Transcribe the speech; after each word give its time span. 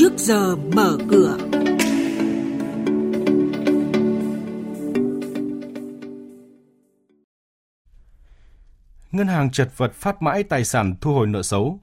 trước 0.00 0.12
giờ 0.16 0.56
mở 0.56 0.98
cửa. 1.10 1.36
Ngân 9.12 9.26
hàng 9.26 9.50
chật 9.50 9.72
vật 9.76 9.94
phát 9.94 10.22
mãi 10.22 10.42
tài 10.42 10.64
sản 10.64 10.94
thu 11.00 11.14
hồi 11.14 11.26
nợ 11.26 11.42
xấu, 11.42 11.80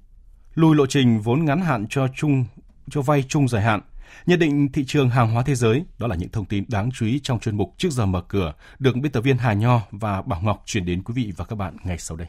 lùi 0.56 0.76
lộ 0.76 0.86
trình 0.86 1.22
vốn 1.22 1.46
ngắn 1.46 1.62
hạn 1.62 1.86
cho 1.90 2.08
chung 2.16 2.46
cho 2.90 3.02
vay 3.02 3.24
chung 3.28 3.48
dài 3.48 3.64
hạn. 3.64 3.82
Nhận 4.26 4.40
định 4.40 4.72
thị 4.72 4.86
trường 4.88 5.10
hàng 5.10 5.34
hóa 5.34 5.44
thế 5.44 5.56
giới, 5.56 5.86
đó 5.98 6.08
là 6.08 6.16
những 6.16 6.30
thông 6.30 6.46
tin 6.46 6.66
đáng 6.68 6.90
chú 6.94 7.06
ý 7.06 7.20
trong 7.24 7.40
chuyên 7.40 7.58
mục 7.58 7.74
trước 7.78 7.90
giờ 7.90 8.06
mở 8.06 8.22
cửa 8.28 8.54
được 8.80 8.96
biên 8.96 9.12
tập 9.12 9.22
viên 9.22 9.38
Hà 9.38 9.54
Nho 9.54 9.82
và 9.92 10.22
Bảo 10.22 10.42
Ngọc 10.42 10.64
chuyển 10.66 10.86
đến 10.86 11.04
quý 11.04 11.14
vị 11.14 11.34
và 11.38 11.46
các 11.46 11.56
bạn 11.56 11.78
ngay 11.84 11.98
sau 11.98 12.18
đây. 12.18 12.28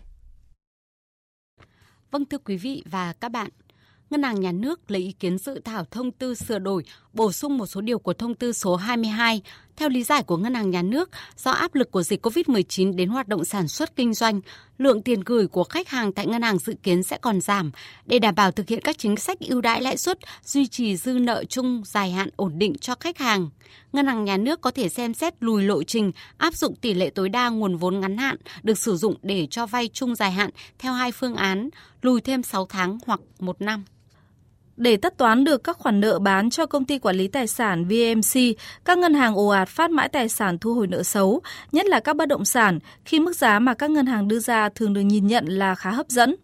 Vâng 2.11 2.25
thưa 2.25 2.39
quý 2.39 2.57
vị 2.57 2.83
và 2.91 3.13
các 3.13 3.33
bạn, 3.33 3.51
Ngân 4.11 4.23
hàng 4.23 4.41
Nhà 4.41 4.53
nước 4.53 4.91
lấy 4.91 5.03
ý 5.03 5.13
kiến 5.13 5.39
dự 5.39 5.61
thảo 5.65 5.85
thông 5.91 6.11
tư 6.11 6.35
sửa 6.35 6.59
đổi, 6.59 6.85
bổ 7.13 7.33
sung 7.33 7.59
một 7.59 7.67
số 7.67 7.81
điều 7.81 7.99
của 7.99 8.13
thông 8.13 8.35
tư 8.35 8.53
số 8.53 8.77
22. 8.77 9.43
Theo 9.77 9.89
lý 9.89 10.03
giải 10.03 10.23
của 10.23 10.37
Ngân 10.37 10.55
hàng 10.55 10.71
Nhà 10.71 10.83
nước, 10.83 11.11
do 11.37 11.51
áp 11.51 11.75
lực 11.75 11.91
của 11.91 12.03
dịch 12.03 12.27
COVID-19 12.27 12.97
đến 12.97 13.09
hoạt 13.09 13.29
động 13.29 13.45
sản 13.45 13.69
xuất 13.69 13.97
kinh 13.97 14.15
doanh, 14.15 14.41
lượng 14.79 15.03
tiền 15.03 15.21
gửi 15.21 15.47
của 15.47 15.65
khách 15.65 15.89
hàng 15.89 16.13
tại 16.13 16.27
ngân 16.27 16.43
hàng 16.43 16.59
dự 16.59 16.75
kiến 16.83 17.03
sẽ 17.03 17.19
còn 17.19 17.41
giảm. 17.41 17.71
Để 18.07 18.19
đảm 18.19 18.35
bảo 18.35 18.51
thực 18.51 18.69
hiện 18.69 18.81
các 18.85 18.99
chính 18.99 19.17
sách 19.17 19.41
ưu 19.41 19.61
đãi 19.61 19.83
lãi 19.83 19.97
suất, 19.97 20.19
duy 20.45 20.67
trì 20.67 20.97
dư 20.97 21.13
nợ 21.13 21.45
chung 21.45 21.83
dài 21.85 22.11
hạn 22.11 22.29
ổn 22.37 22.59
định 22.59 22.75
cho 22.81 22.95
khách 23.01 23.19
hàng, 23.19 23.51
Ngân 23.93 24.07
hàng 24.07 24.25
Nhà 24.25 24.37
nước 24.37 24.61
có 24.61 24.71
thể 24.71 24.89
xem 24.89 25.15
xét 25.15 25.35
lùi 25.41 25.63
lộ 25.63 25.83
trình 25.83 26.13
áp 26.39 26.55
dụng 26.55 26.77
tỷ 26.77 26.95
lệ 26.95 27.11
tối 27.11 27.29
đa 27.29 27.49
nguồn 27.49 27.77
vốn 27.77 28.01
ngắn 28.01 28.19
hạn 28.19 28.37
được 28.63 28.79
sử 28.79 28.97
dụng 28.97 29.15
để 29.23 29.47
cho 29.51 29.67
vay 29.67 29.89
chung 29.89 30.15
dài 30.15 30.33
hạn 30.33 30.51
theo 30.79 30.93
hai 30.93 31.13
phương 31.13 31.35
án, 31.35 31.69
lùi 32.03 32.21
thêm 32.21 32.43
6 32.43 32.67
tháng 32.67 32.99
hoặc 33.07 33.21
1 33.39 33.61
năm. 33.61 33.85
Để 34.79 34.97
tất 34.97 35.17
toán 35.17 35.45
được 35.45 35.65
các 35.65 35.79
khoản 35.79 36.01
nợ 36.01 36.19
bán 36.19 36.51
cho 36.51 36.67
công 36.67 36.85
ty 36.85 36.99
quản 36.99 37.17
lý 37.17 37.29
tài 37.29 37.47
sản 37.47 37.85
VMC, 37.85 38.41
các 38.85 38.99
ngân 38.99 39.15
hàng 39.15 39.35
ồ 39.35 39.49
ạt 39.49 39.69
phát 39.69 39.91
mãi 39.91 40.09
tài 40.09 40.29
sản 40.29 40.59
thu 40.59 40.75
hồi 40.75 40.87
nợ 40.87 41.03
xấu, 41.03 41.41
nhất 41.73 41.87
là 41.87 42.01
các 42.01 42.17
bất 42.17 42.29
động 42.29 42.45
sản, 42.45 42.79
khi 43.05 43.21
mức 43.21 43.37
giá 43.37 43.59
mà 43.59 43.75
các 43.75 43.91
ngân 43.91 44.07
hàng 44.07 44.29
đưa 44.29 44.39
ra 44.39 44.69
thường 44.69 44.93
được 44.93 45.01
nhìn 45.01 45.27
nhận 45.27 45.47
là 45.47 45.75
khá 45.75 45.91
hấp 45.91 46.09
dẫn. 46.09 46.35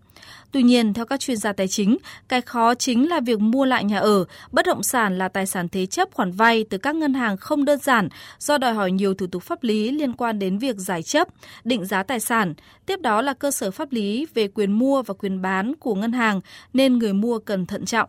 Tuy 0.53 0.63
nhiên, 0.63 0.95
theo 0.95 1.07
các 1.07 1.21
chuyên 1.21 1.37
gia 1.37 1.53
tài 1.53 1.69
chính, 1.69 1.97
cái 2.29 2.41
khó 2.41 2.75
chính 2.75 3.09
là 3.09 3.21
việc 3.21 3.41
mua 3.41 3.65
lại 3.65 3.85
nhà 3.85 3.99
ở, 3.99 4.25
bất 4.53 4.67
động 4.67 4.83
sản 4.83 5.19
là 5.19 5.29
tài 5.29 5.47
sản 5.47 5.69
thế 5.69 5.87
chấp 5.87 6.09
khoản 6.13 6.33
vay 6.33 6.65
từ 6.71 6.79
các 6.79 6.97
ngân 6.97 7.15
hàng 7.15 7.37
không 7.37 7.65
đơn 7.65 7.79
giản 7.79 8.09
do 8.39 8.59
đòi 8.59 8.75
hỏi 8.75 8.93
nhiều 8.93 9.15
thủ 9.15 9.27
tục 9.27 9.43
pháp 9.43 9.63
lý 9.63 9.91
liên 9.91 10.13
quan 10.13 10.39
đến 10.39 10.59
việc 10.59 10.77
giải 10.77 11.03
chấp, 11.03 11.29
định 11.65 11.85
giá 11.85 12.03
tài 12.03 12.21
sản. 12.21 12.55
Tiếp 12.87 13.01
đó 13.01 13.23
là 13.23 13.35
cơ 13.35 13.51
sở 13.51 13.71
pháp 13.71 13.93
lý 13.93 14.27
về 14.35 14.49
quyền 14.49 14.73
mua 14.73 15.03
và 15.03 15.15
quyền 15.15 15.43
bán 15.43 15.75
của 15.75 15.95
ngân 15.95 16.13
hàng 16.13 16.41
nên 16.73 16.99
người 16.99 17.13
mua 17.13 17.39
cần 17.39 17.67
thận 17.67 17.85
trọng. 17.85 18.09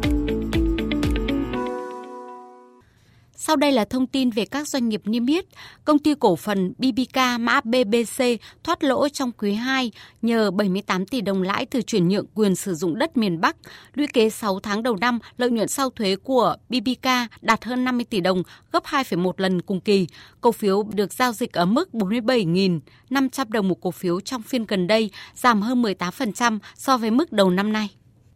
Sau 3.51 3.55
đây 3.55 3.71
là 3.71 3.85
thông 3.85 4.07
tin 4.07 4.29
về 4.29 4.45
các 4.45 4.67
doanh 4.67 4.89
nghiệp 4.89 5.01
niêm 5.05 5.25
yết. 5.25 5.45
Công 5.85 5.99
ty 5.99 6.13
cổ 6.19 6.35
phần 6.35 6.73
BBK 6.77 7.17
mã 7.39 7.61
BBC 7.61 8.23
thoát 8.63 8.83
lỗ 8.83 9.09
trong 9.09 9.31
quý 9.31 9.53
2 9.53 9.91
nhờ 10.21 10.51
78 10.51 11.05
tỷ 11.05 11.21
đồng 11.21 11.41
lãi 11.41 11.65
từ 11.65 11.81
chuyển 11.81 12.07
nhượng 12.07 12.25
quyền 12.35 12.55
sử 12.55 12.75
dụng 12.75 12.99
đất 12.99 13.17
miền 13.17 13.41
Bắc. 13.41 13.55
Lũy 13.93 14.07
kế 14.07 14.29
6 14.29 14.59
tháng 14.59 14.83
đầu 14.83 14.95
năm, 14.95 15.19
lợi 15.37 15.51
nhuận 15.51 15.67
sau 15.67 15.89
thuế 15.89 16.15
của 16.15 16.55
BBK 16.69 17.07
đạt 17.41 17.65
hơn 17.65 17.83
50 17.83 18.05
tỷ 18.09 18.21
đồng, 18.21 18.43
gấp 18.71 18.83
2,1 18.83 19.31
lần 19.37 19.61
cùng 19.61 19.81
kỳ. 19.81 20.07
Cổ 20.41 20.51
phiếu 20.51 20.83
được 20.83 21.13
giao 21.13 21.33
dịch 21.33 21.53
ở 21.53 21.65
mức 21.65 21.89
47.500 21.93 23.45
đồng 23.49 23.67
một 23.67 23.81
cổ 23.81 23.91
phiếu 23.91 24.21
trong 24.21 24.41
phiên 24.41 24.65
gần 24.65 24.87
đây, 24.87 25.11
giảm 25.35 25.61
hơn 25.61 25.81
18% 25.81 26.59
so 26.75 26.97
với 26.97 27.11
mức 27.11 27.31
đầu 27.31 27.49
năm 27.49 27.73
nay. 27.73 27.89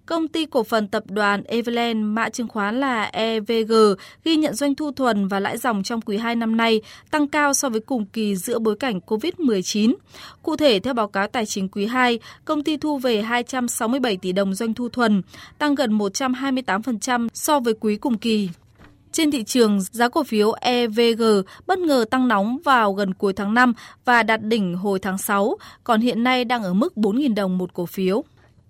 Công 0.06 0.28
ty 0.28 0.46
cổ 0.46 0.64
phần 0.64 0.88
tập 0.88 1.04
đoàn 1.08 1.44
Everland, 1.44 2.00
mã 2.04 2.30
chứng 2.30 2.48
khoán 2.48 2.80
là 2.80 3.04
EVG, 3.04 3.74
ghi 4.24 4.36
nhận 4.36 4.54
doanh 4.54 4.76
thu 4.76 4.92
thuần 4.92 5.28
và 5.28 5.40
lãi 5.40 5.58
dòng 5.58 5.84
trong 5.84 6.02
quý 6.02 6.18
2 6.18 6.36
năm 6.36 6.58
nay 6.58 6.82
tăng 7.12 7.28
cao 7.28 7.54
so 7.54 7.70
với 7.70 7.80
cùng 7.80 8.06
kỳ 8.06 8.36
giữa 8.36 8.60
bối 8.60 8.76
cảnh 8.76 9.00
COVID-19. 9.08 9.94
Cụ 10.44 10.56
thể, 10.56 10.80
theo 10.80 10.94
báo 10.94 11.08
cáo 11.08 11.28
tài 11.28 11.46
chính 11.46 11.70
quý 11.70 11.86
2, 11.86 12.20
công 12.46 12.64
ty 12.64 12.78
thu 12.78 12.98
về 12.98 13.22
267 13.22 14.18
tỷ 14.18 14.32
đồng 14.32 14.54
doanh 14.54 14.74
thu 14.74 14.90
thuần, 14.90 15.22
tăng 15.58 15.76
gần 15.76 15.98
128% 15.98 17.28
so 17.34 17.60
với 17.60 17.74
quý 17.80 17.96
cùng 17.96 18.18
kỳ. 18.18 18.50
Trên 19.12 19.32
thị 19.32 19.44
trường, 19.44 19.82
giá 19.82 20.10
cổ 20.10 20.24
phiếu 20.24 20.52
EVG 20.52 21.24
bất 21.68 21.80
ngờ 21.80 22.06
tăng 22.12 22.28
nóng 22.28 22.58
vào 22.64 22.94
gần 22.94 23.14
cuối 23.14 23.34
tháng 23.34 23.54
5 23.54 23.74
và 24.06 24.24
đạt 24.24 24.42
đỉnh 24.44 24.76
hồi 24.76 25.00
tháng 25.00 25.18
6, 25.18 25.58
còn 25.84 26.02
hiện 26.02 26.24
nay 26.24 26.46
đang 26.46 26.64
ở 26.64 26.74
mức 26.74 26.94
4.000 26.96 27.36
đồng 27.36 27.58
một 27.58 27.74
cổ 27.74 27.86
phiếu. 27.86 28.24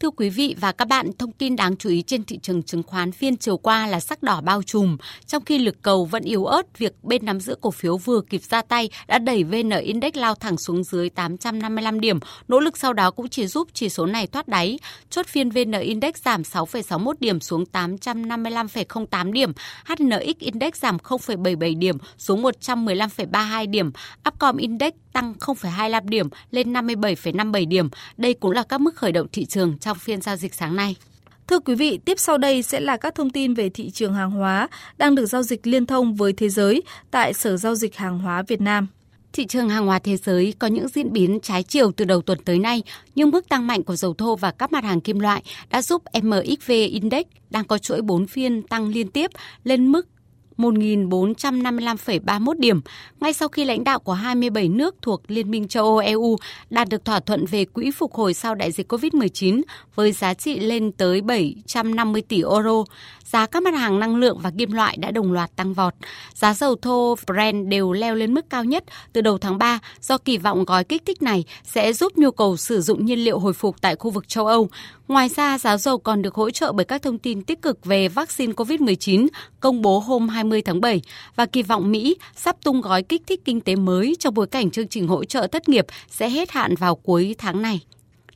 Thưa 0.05 0.11
quý 0.11 0.29
vị 0.29 0.55
và 0.59 0.71
các 0.71 0.87
bạn, 0.87 1.09
thông 1.19 1.31
tin 1.31 1.55
đáng 1.55 1.77
chú 1.77 1.89
ý 1.89 2.01
trên 2.01 2.23
thị 2.23 2.39
trường 2.41 2.63
chứng 2.63 2.83
khoán 2.83 3.11
phiên 3.11 3.37
chiều 3.37 3.57
qua 3.57 3.87
là 3.87 3.99
sắc 3.99 4.23
đỏ 4.23 4.41
bao 4.41 4.63
trùm, 4.63 4.97
trong 5.25 5.45
khi 5.45 5.57
lực 5.57 5.75
cầu 5.81 6.05
vẫn 6.05 6.23
yếu 6.23 6.45
ớt, 6.45 6.77
việc 6.77 7.03
bên 7.03 7.25
nắm 7.25 7.39
giữ 7.39 7.55
cổ 7.61 7.71
phiếu 7.71 7.97
vừa 7.97 8.21
kịp 8.29 8.41
ra 8.49 8.61
tay 8.61 8.89
đã 9.07 9.19
đẩy 9.19 9.43
VN 9.43 9.69
Index 9.69 10.15
lao 10.15 10.35
thẳng 10.35 10.57
xuống 10.57 10.83
dưới 10.83 11.09
855 11.09 11.99
điểm, 11.99 12.19
nỗ 12.47 12.59
lực 12.59 12.77
sau 12.77 12.93
đó 12.93 13.11
cũng 13.11 13.29
chỉ 13.29 13.47
giúp 13.47 13.67
chỉ 13.73 13.89
số 13.89 14.05
này 14.05 14.27
thoát 14.27 14.47
đáy. 14.47 14.79
Chốt 15.09 15.25
phiên 15.27 15.49
VN 15.49 15.71
Index 15.71 16.15
giảm 16.15 16.41
6,61 16.41 17.13
điểm 17.19 17.39
xuống 17.39 17.63
855,08 17.71 19.31
điểm, 19.31 19.53
HNX 19.85 20.37
Index 20.39 20.73
giảm 20.75 20.97
0,77 20.97 21.79
điểm 21.79 21.97
xuống 22.17 22.43
115,32 22.43 23.69
điểm, 23.69 23.91
Upcom 24.27 24.57
Index 24.57 24.93
tăng 25.15 25.33
0,25 25.39 26.01
điểm 26.05 26.29
lên 26.51 26.73
57,57 26.73 27.67
điểm. 27.67 27.89
Đây 28.17 28.33
cũng 28.33 28.51
là 28.51 28.63
các 28.63 28.81
mức 28.81 28.95
khởi 28.95 29.11
động 29.11 29.27
thị 29.31 29.45
trường 29.45 29.77
trong 29.77 29.94
phiên 29.99 30.21
giao 30.21 30.35
dịch 30.35 30.53
sáng 30.53 30.75
nay. 30.75 30.95
Thưa 31.47 31.59
quý 31.59 31.75
vị, 31.75 31.99
tiếp 32.05 32.19
sau 32.19 32.37
đây 32.37 32.63
sẽ 32.63 32.79
là 32.79 32.97
các 32.97 33.15
thông 33.15 33.29
tin 33.29 33.53
về 33.53 33.69
thị 33.69 33.89
trường 33.89 34.13
hàng 34.13 34.31
hóa 34.31 34.67
đang 34.97 35.15
được 35.15 35.25
giao 35.25 35.43
dịch 35.43 35.67
liên 35.67 35.85
thông 35.85 36.15
với 36.15 36.33
thế 36.33 36.49
giới 36.49 36.83
tại 37.11 37.33
Sở 37.33 37.57
Giao 37.57 37.75
dịch 37.75 37.95
Hàng 37.95 38.19
hóa 38.19 38.43
Việt 38.47 38.61
Nam. 38.61 38.87
Thị 39.33 39.45
trường 39.45 39.69
hàng 39.69 39.85
hóa 39.85 39.99
thế 39.99 40.17
giới 40.17 40.53
có 40.59 40.67
những 40.67 40.87
diễn 40.87 41.13
biến 41.13 41.39
trái 41.43 41.63
chiều 41.63 41.91
từ 41.91 42.05
đầu 42.05 42.21
tuần 42.21 42.39
tới 42.45 42.59
nay, 42.59 42.83
nhưng 43.15 43.29
mức 43.29 43.49
tăng 43.49 43.67
mạnh 43.67 43.83
của 43.83 43.95
dầu 43.95 44.13
thô 44.13 44.35
và 44.35 44.51
các 44.51 44.71
mặt 44.71 44.83
hàng 44.83 45.01
kim 45.01 45.19
loại 45.19 45.43
đã 45.69 45.81
giúp 45.81 46.03
MXV 46.23 46.71
Index 46.71 47.25
đang 47.49 47.65
có 47.65 47.77
chuỗi 47.77 48.01
4 48.01 48.27
phiên 48.27 48.61
tăng 48.61 48.87
liên 48.87 49.11
tiếp 49.11 49.31
lên 49.63 49.91
mức 49.91 50.07
1.455,31 50.57 52.53
điểm, 52.59 52.81
ngay 53.19 53.33
sau 53.33 53.47
khi 53.47 53.65
lãnh 53.65 53.83
đạo 53.83 53.99
của 53.99 54.13
27 54.13 54.69
nước 54.69 54.95
thuộc 55.01 55.21
Liên 55.27 55.51
minh 55.51 55.67
châu 55.67 55.85
Âu 55.85 55.97
EU 55.97 56.37
đạt 56.69 56.89
được 56.89 57.05
thỏa 57.05 57.19
thuận 57.19 57.45
về 57.45 57.65
quỹ 57.65 57.91
phục 57.91 58.13
hồi 58.13 58.33
sau 58.33 58.55
đại 58.55 58.71
dịch 58.71 58.93
COVID-19 58.93 59.61
với 59.95 60.11
giá 60.11 60.33
trị 60.33 60.59
lên 60.59 60.91
tới 60.91 61.21
750 61.21 62.21
tỷ 62.21 62.41
euro. 62.41 62.83
Giá 63.23 63.45
các 63.45 63.63
mặt 63.63 63.73
hàng 63.73 63.99
năng 63.99 64.15
lượng 64.15 64.39
và 64.41 64.51
kim 64.57 64.71
loại 64.71 64.97
đã 64.97 65.11
đồng 65.11 65.31
loạt 65.31 65.55
tăng 65.55 65.73
vọt. 65.73 65.93
Giá 66.33 66.53
dầu 66.53 66.75
thô 66.75 67.15
Brent 67.27 67.67
đều 67.67 67.91
leo 67.91 68.15
lên 68.15 68.33
mức 68.33 68.49
cao 68.49 68.63
nhất 68.63 68.83
từ 69.13 69.21
đầu 69.21 69.37
tháng 69.37 69.57
3 69.57 69.79
do 70.01 70.17
kỳ 70.17 70.37
vọng 70.37 70.65
gói 70.65 70.83
kích 70.83 71.05
thích 71.05 71.21
này 71.21 71.43
sẽ 71.63 71.93
giúp 71.93 72.17
nhu 72.17 72.31
cầu 72.31 72.57
sử 72.57 72.81
dụng 72.81 73.05
nhiên 73.05 73.19
liệu 73.19 73.39
hồi 73.39 73.53
phục 73.53 73.81
tại 73.81 73.95
khu 73.95 74.11
vực 74.11 74.27
châu 74.27 74.47
Âu. 74.47 74.69
Ngoài 75.07 75.29
ra, 75.29 75.57
giá 75.57 75.77
dầu 75.77 75.97
còn 75.97 76.21
được 76.21 76.35
hỗ 76.35 76.49
trợ 76.49 76.71
bởi 76.71 76.85
các 76.85 77.01
thông 77.01 77.17
tin 77.17 77.41
tích 77.41 77.61
cực 77.61 77.85
về 77.85 78.07
vaccine 78.07 78.53
COVID-19 78.53 79.27
công 79.59 79.81
bố 79.81 79.99
hôm 79.99 80.29
20 80.45 80.61
tháng 80.61 80.81
7 80.81 81.01
và 81.35 81.45
kỳ 81.45 81.63
vọng 81.63 81.91
Mỹ 81.91 82.15
sắp 82.35 82.55
tung 82.63 82.81
gói 82.81 83.03
kích 83.03 83.21
thích 83.27 83.41
kinh 83.45 83.61
tế 83.61 83.75
mới 83.75 84.15
trong 84.19 84.33
bối 84.33 84.47
cảnh 84.47 84.71
chương 84.71 84.87
trình 84.87 85.07
hỗ 85.07 85.23
trợ 85.23 85.47
thất 85.47 85.69
nghiệp 85.69 85.85
sẽ 86.09 86.29
hết 86.29 86.51
hạn 86.51 86.75
vào 86.75 86.95
cuối 86.95 87.35
tháng 87.37 87.61
này. 87.61 87.79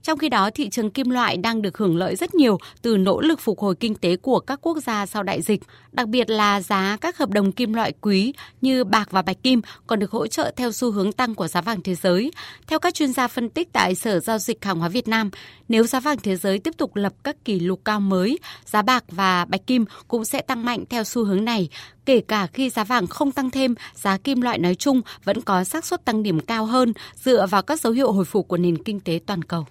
Trong 0.04 0.18
khi 0.18 0.30
đó, 0.30 0.50
thị 0.50 0.70
trường 0.70 0.90
kim 0.90 1.10
loại 1.10 1.38
đang 1.38 1.62
được 1.62 1.78
hưởng 1.78 1.98
lợi 1.98 2.16
rất 2.16 2.36
nhiều 2.36 2.58
từ 2.82 2.98
nỗ 2.98 3.22
lực 3.22 3.40
phục 3.40 3.60
hồi 3.60 3.76
kinh 3.76 3.96
tế 3.96 4.16
của 4.16 4.40
các 4.40 4.60
quốc 4.62 4.78
gia 4.78 5.06
sau 5.06 5.24
đại 5.24 5.42
dịch, 5.42 5.62
đặc 5.92 6.08
biệt 6.08 6.30
là 6.30 6.62
giá 6.62 6.98
các 7.02 7.18
hợp 7.18 7.30
đồng 7.30 7.52
kim 7.52 7.74
loại 7.74 7.94
quý 8.02 8.34
như 8.62 8.84
bạc 8.84 9.12
và 9.12 9.22
bạch 9.22 9.44
kim 9.44 9.62
còn 9.88 10.00
được 10.00 10.12
hỗ 10.12 10.28
trợ 10.28 10.52
theo 10.56 10.72
xu 10.72 10.92
hướng 10.92 11.12
tăng 11.12 11.36
của 11.36 11.48
giá 11.48 11.62
vàng 11.62 11.82
thế 11.82 11.96
giới. 11.96 12.32
Theo 12.68 12.80
các 12.80 12.94
chuyên 12.94 13.14
gia 13.14 13.28
phân 13.28 13.50
tích 13.50 13.70
tại 13.74 13.96
Sở 13.96 14.20
Giao 14.20 14.38
dịch 14.38 14.66
Hàng 14.66 14.80
hóa 14.80 14.90
Việt 14.90 15.08
Nam, 15.08 15.30
nếu 15.70 15.84
giá 15.84 16.00
vàng 16.00 16.18
thế 16.24 16.36
giới 16.36 16.60
tiếp 16.60 16.74
tục 16.78 16.96
lập 16.96 17.14
các 17.24 17.46
kỷ 17.46 17.60
lục 17.60 17.82
cao 17.86 18.00
mới, 18.00 18.40
giá 18.66 18.82
bạc 18.82 19.04
và 19.12 19.46
bạch 19.46 19.68
kim 19.68 19.86
cũng 20.08 20.26
sẽ 20.26 20.42
tăng 20.42 20.66
mạnh 20.66 20.84
theo 20.90 21.04
xu 21.04 21.26
hướng 21.26 21.46
này, 21.46 21.70
kể 22.06 22.22
cả 22.22 22.48
khi 22.48 22.70
giá 22.70 22.84
vàng 22.84 23.08
không 23.08 23.32
tăng 23.32 23.50
thêm, 23.50 23.76
giá 23.94 24.18
kim 24.18 24.42
loại 24.42 24.60
nói 24.60 24.76
chung 24.76 25.02
vẫn 25.24 25.42
có 25.42 25.64
xác 25.64 25.86
suất 25.86 26.06
tăng 26.06 26.24
điểm 26.24 26.40
cao 26.40 26.66
hơn 26.66 26.94
dựa 27.16 27.48
vào 27.48 27.62
các 27.62 27.80
dấu 27.80 27.94
hiệu 27.94 28.12
hồi 28.12 28.26
phục 28.26 28.48
của 28.48 28.58
nền 28.58 28.84
kinh 28.84 29.00
tế 29.00 29.20
toàn 29.26 29.44
cầu. 29.44 29.66